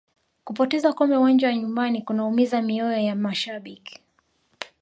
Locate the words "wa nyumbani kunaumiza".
1.47-2.61